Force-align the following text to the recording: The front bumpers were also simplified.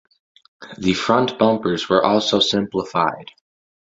The 0.79 0.95
front 0.95 1.37
bumpers 1.37 1.87
were 1.87 2.03
also 2.03 2.39
simplified. 2.39 3.29